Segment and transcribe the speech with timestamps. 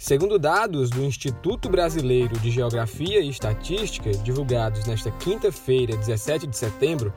[0.00, 7.12] Segundo dados do Instituto Brasileiro de Geografia e Estatística, divulgados nesta quinta-feira, 17 de setembro,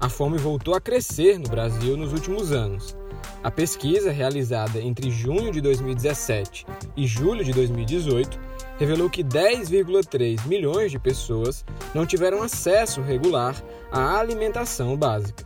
[0.00, 2.96] a fome voltou a crescer no Brasil nos últimos anos.
[3.42, 6.66] A pesquisa, realizada entre junho de 2017
[6.96, 8.38] e julho de 2018,
[8.78, 13.60] revelou que 10,3 milhões de pessoas não tiveram acesso regular
[13.90, 15.44] à alimentação básica.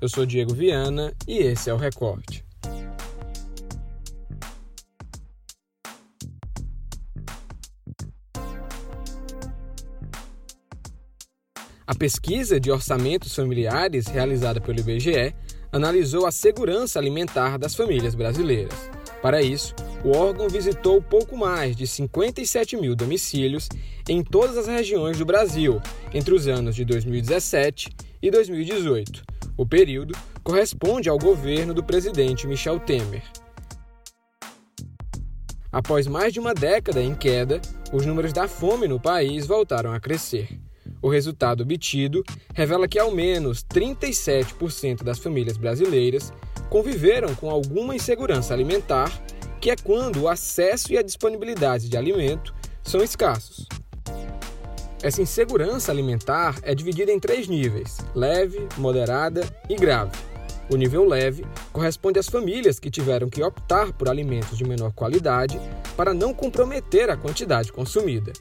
[0.00, 2.44] Eu sou Diego Viana e esse é o Recorte.
[11.86, 15.34] A pesquisa de orçamentos familiares realizada pelo IBGE
[15.70, 18.90] analisou a segurança alimentar das famílias brasileiras.
[19.20, 23.68] Para isso, o órgão visitou pouco mais de 57 mil domicílios
[24.08, 25.78] em todas as regiões do Brasil
[26.14, 29.22] entre os anos de 2017 e 2018.
[29.54, 33.22] O período corresponde ao governo do presidente Michel Temer.
[35.70, 37.60] Após mais de uma década em queda,
[37.92, 40.48] os números da fome no país voltaram a crescer.
[41.04, 42.24] O resultado obtido
[42.54, 46.32] revela que ao menos 37% das famílias brasileiras
[46.70, 49.12] conviveram com alguma insegurança alimentar
[49.60, 53.68] que é quando o acesso e a disponibilidade de alimento são escassos.
[55.02, 60.16] Essa insegurança alimentar é dividida em três níveis: leve, moderada e grave.
[60.70, 65.60] O nível leve corresponde às famílias que tiveram que optar por alimentos de menor qualidade
[65.98, 68.32] para não comprometer a quantidade consumida.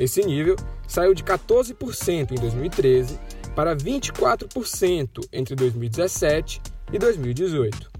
[0.00, 0.56] Esse nível
[0.88, 3.20] saiu de 14% em 2013
[3.54, 7.90] para 24% entre 2017 e 2018.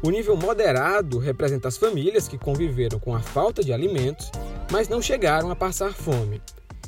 [0.00, 4.30] O nível moderado representa as famílias que conviveram com a falta de alimentos,
[4.70, 6.40] mas não chegaram a passar fome.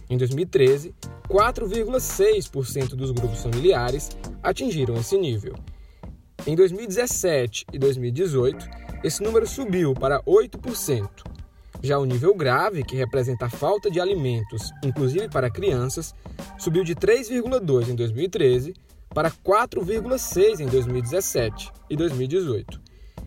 [0.08, 0.94] Em 2013,
[1.28, 5.56] 4,6% dos grupos familiares atingiram esse nível.
[6.46, 8.64] Em 2017 e 2018,
[9.02, 11.35] esse número subiu para 8%.
[11.82, 16.14] Já o nível grave, que representa a falta de alimentos, inclusive para crianças,
[16.58, 18.74] subiu de 3,2 em 2013
[19.14, 22.80] para 4,6 em 2017 e 2018.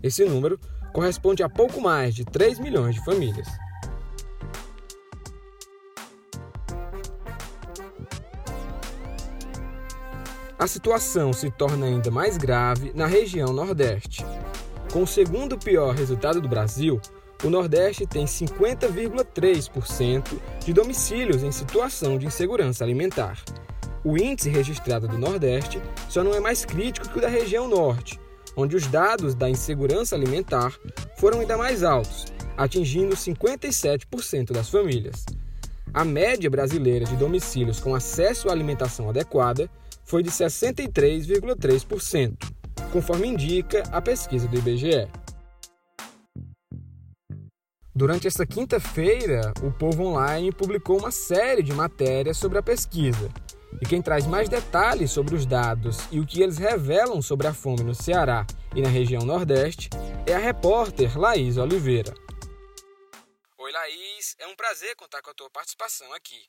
[0.04, 0.60] Esse número
[0.94, 3.48] corresponde a pouco mais de 3 milhões de famílias.
[10.60, 14.26] A situação se torna ainda mais grave na região Nordeste.
[14.92, 17.00] Com o segundo pior resultado do Brasil,
[17.44, 23.42] o Nordeste tem 50,3% de domicílios em situação de insegurança alimentar.
[24.04, 28.20] O índice registrado do Nordeste só não é mais crítico que o da região Norte,
[28.56, 30.74] onde os dados da insegurança alimentar
[31.18, 32.26] foram ainda mais altos,
[32.58, 35.26] atingindo 57% das famílias.
[35.94, 39.70] A média brasileira de domicílios com acesso à alimentação adequada
[40.04, 42.36] foi de 63,3%,
[42.92, 45.08] conforme indica a pesquisa do IBGE.
[48.00, 53.30] Durante esta quinta-feira, o Povo Online publicou uma série de matérias sobre a pesquisa,
[53.82, 57.54] e quem traz mais detalhes sobre os dados e o que eles revelam sobre a
[57.54, 59.90] fome no Ceará e na região Nordeste
[60.26, 62.14] é a repórter Laís Oliveira.
[63.58, 66.42] Oi, Laís, é um prazer contar com a tua participação aqui.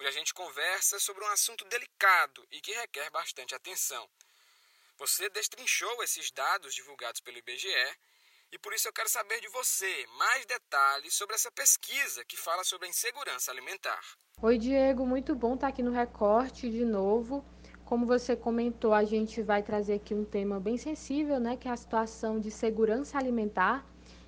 [0.00, 4.08] Hoje a gente conversa sobre um assunto delicado e que requer bastante atenção.
[4.96, 7.68] Você destrinchou esses dados divulgados pelo IBGE
[8.50, 12.64] e por isso eu quero saber de você mais detalhes sobre essa pesquisa que fala
[12.64, 14.00] sobre a insegurança alimentar.
[14.40, 17.44] Oi, Diego, muito bom estar aqui no Recorte de novo.
[17.84, 21.70] Como você comentou, a gente vai trazer aqui um tema bem sensível, né, que é
[21.70, 23.84] a situação de segurança alimentar,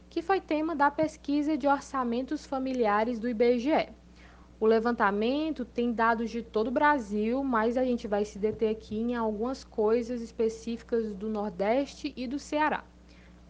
[0.09, 3.89] que foi tema da pesquisa de orçamentos familiares do IBGE.
[4.59, 8.97] O levantamento tem dados de todo o Brasil, mas a gente vai se deter aqui
[8.99, 12.85] em algumas coisas específicas do Nordeste e do Ceará.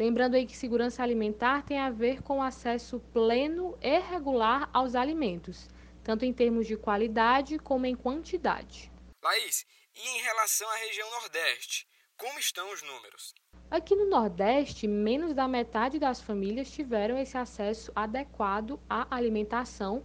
[0.00, 5.68] Lembrando aí que segurança alimentar tem a ver com acesso pleno e regular aos alimentos,
[6.02, 8.90] tanto em termos de qualidade como em quantidade.
[9.22, 13.34] Laís, e em relação à região Nordeste, como estão os números?
[13.70, 20.02] Aqui no Nordeste, menos da metade das famílias tiveram esse acesso adequado à alimentação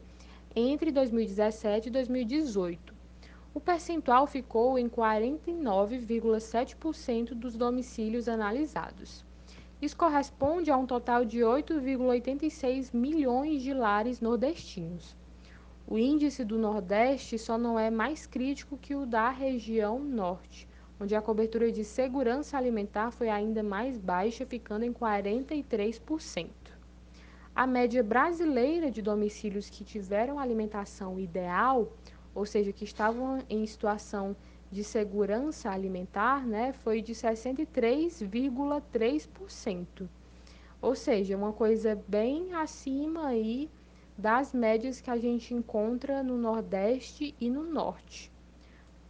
[0.53, 2.93] entre 2017 e 2018.
[3.53, 9.23] O percentual ficou em 49,7% dos domicílios analisados.
[9.81, 15.15] Isso corresponde a um total de 8,86 milhões de lares nordestinos.
[15.85, 20.67] O índice do Nordeste só não é mais crítico que o da região Norte,
[20.99, 26.49] onde a cobertura de segurança alimentar foi ainda mais baixa, ficando em 43%.
[27.53, 31.91] A média brasileira de domicílios que tiveram alimentação ideal,
[32.33, 34.35] ou seja, que estavam em situação
[34.83, 40.09] segurança alimentar né, foi de 63,3%.
[40.81, 43.69] Ou seja, uma coisa bem acima aí
[44.17, 48.31] das médias que a gente encontra no Nordeste e no Norte.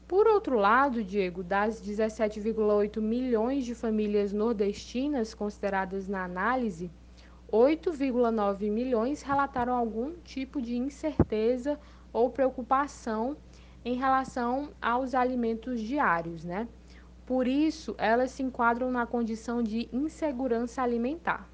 [0.08, 6.92] Por outro lado, Diego, das 17,8 milhões de famílias nordestinas consideradas na análise,
[7.52, 11.80] 8,9 milhões relataram algum tipo de incerteza
[12.14, 13.36] ou preocupação
[13.86, 16.68] em relação aos alimentos diários, né?
[17.24, 21.48] Por isso, elas se enquadram na condição de insegurança alimentar.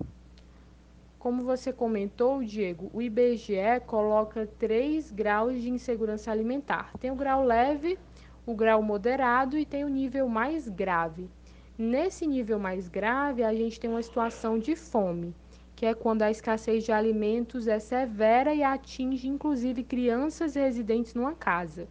[1.20, 6.92] Como você comentou, Diego, o IBGE coloca três graus de insegurança alimentar.
[7.00, 8.00] Tem o grau leve,
[8.46, 11.30] o grau moderado e tem o nível mais grave.
[11.78, 15.36] Nesse nível mais grave, a gente tem uma situação de fome,
[15.76, 21.34] que é quando a escassez de alimentos é severa e atinge inclusive crianças residentes numa
[21.34, 21.88] casa.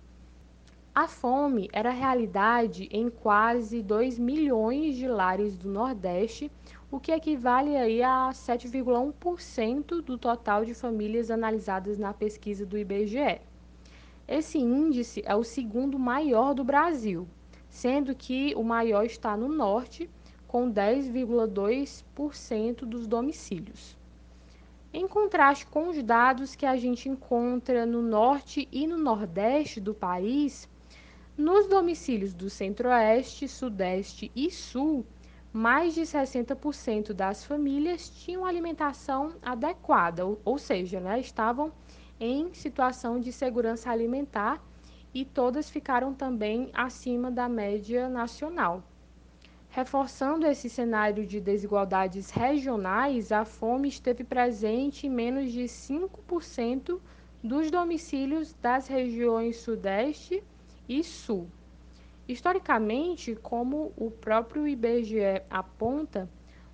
[0.93, 6.51] A fome era realidade em quase 2 milhões de lares do Nordeste,
[6.91, 13.41] o que equivale aí a 7,1% do total de famílias analisadas na pesquisa do IBGE.
[14.27, 17.29] Esse índice é o segundo maior do Brasil,
[17.69, 20.11] sendo que o maior está no norte,
[20.49, 23.97] com 10,2% dos domicílios.
[24.93, 29.95] Em contraste com os dados que a gente encontra no norte e no nordeste do
[29.95, 30.69] país,
[31.37, 35.07] nos domicílios do centro-oeste, sudeste e sul,
[35.53, 41.73] mais de 60% das famílias tinham alimentação adequada, ou, ou seja, né, estavam
[42.21, 44.63] em situação de segurança alimentar
[45.13, 48.85] e todas ficaram também acima da média nacional.
[49.71, 57.01] Reforçando esse cenário de desigualdades regionais, a fome esteve presente em menos de 5%
[57.43, 60.43] dos domicílios das regiões Sudeste
[60.91, 61.49] e Sul.
[62.27, 66.29] Historicamente, como o próprio IBGE aponta,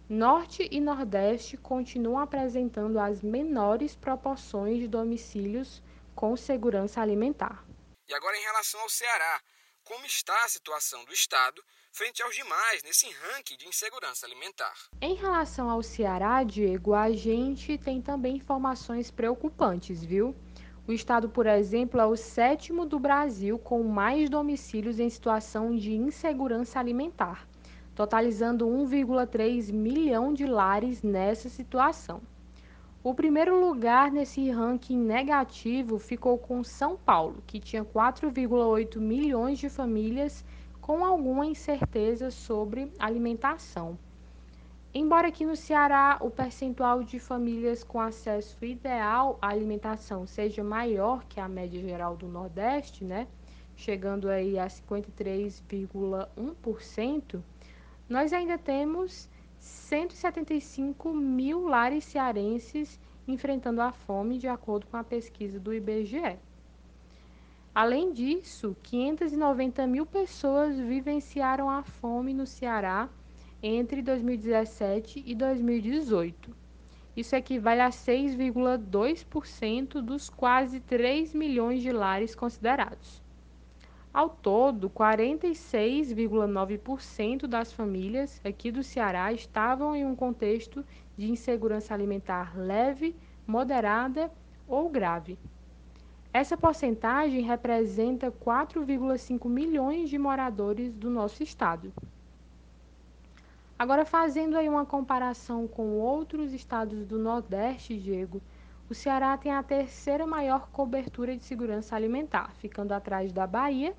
[0.08, 5.82] Norte e Nordeste continuam apresentando as menores proporções de domicílios
[6.14, 7.62] com segurança alimentar.
[8.08, 9.40] E agora, em relação ao Ceará,
[9.84, 11.62] como está a situação do Estado
[11.92, 14.74] frente aos demais nesse ranking de insegurança alimentar?
[15.00, 20.34] Em relação ao Ceará, Diego, a gente tem também informações preocupantes, viu?
[20.88, 25.94] O estado, por exemplo, é o sétimo do Brasil com mais domicílios em situação de
[25.94, 27.46] insegurança alimentar
[27.96, 32.20] totalizando 1,3 milhão de lares nessa situação.
[33.02, 39.70] O primeiro lugar nesse ranking negativo ficou com São Paulo, que tinha 4,8 milhões de
[39.70, 40.44] famílias
[40.78, 43.98] com alguma incerteza sobre alimentação.
[44.98, 51.22] Embora aqui no Ceará o percentual de famílias com acesso ideal à alimentação seja maior
[51.26, 53.28] que a média geral do Nordeste, né,
[53.76, 57.42] chegando aí a 53,1%,
[58.08, 59.28] nós ainda temos
[59.58, 62.98] 175 mil lares cearenses
[63.28, 66.38] enfrentando a fome, de acordo com a pesquisa do IBGE.
[67.74, 73.10] Além disso, 590 mil pessoas vivenciaram a fome no Ceará
[73.62, 76.66] entre 2017 e 2018.
[77.16, 83.24] Isso equivale a 6,2% dos quase 3 milhões de lares considerados.
[84.12, 90.84] Ao todo, 46,9% das famílias aqui do Ceará estavam em um contexto
[91.16, 94.30] de insegurança alimentar leve, moderada
[94.66, 95.38] ou grave.
[96.32, 101.92] Essa porcentagem representa 4,5 milhões de moradores do nosso estado.
[103.78, 108.40] Agora, fazendo aí uma comparação com outros estados do Nordeste, Diego,
[108.88, 113.94] o Ceará tem a terceira maior cobertura de segurança alimentar, ficando atrás da Bahia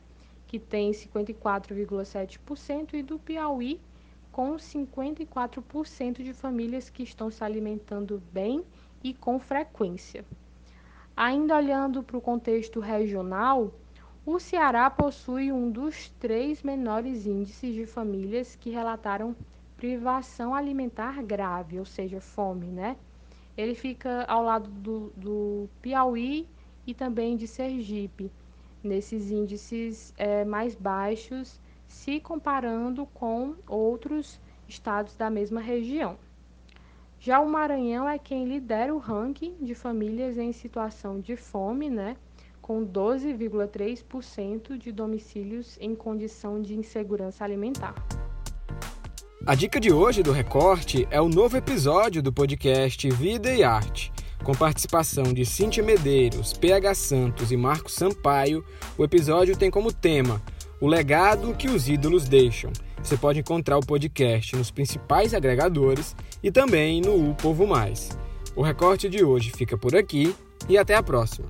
[0.47, 3.79] que tem 54,7%, e do Piauí,
[4.31, 8.63] com 54% de famílias que estão se alimentando bem
[9.03, 10.25] e com frequência.
[11.15, 13.73] Ainda olhando para o contexto regional,
[14.25, 19.35] o Ceará possui um dos três menores índices de famílias que relataram
[19.77, 22.97] privação alimentar grave, ou seja, fome, né?
[23.55, 26.47] Ele fica ao lado do, do Piauí
[26.85, 28.31] e também de Sergipe
[28.83, 36.17] nesses índices é, mais baixos, se comparando com outros estados da mesma região.
[37.19, 42.15] Já o Maranhão é quem lidera o ranking de famílias em situação de fome, né,
[42.61, 47.95] com 12,3% de domicílios em condição de insegurança alimentar.
[49.47, 54.11] A dica de hoje do Recorte é o novo episódio do podcast Vida e Arte
[54.43, 58.61] com participação de Cintia Medeiros, PH Santos e Marcos Sampaio,
[58.97, 60.41] o episódio tem como tema
[60.81, 62.73] O legado que os ídolos deixam.
[63.01, 66.13] Você pode encontrar o podcast nos principais agregadores
[66.43, 68.17] e também no U Povo Mais.
[68.53, 70.35] O recorte de hoje fica por aqui
[70.67, 71.47] e até a próxima.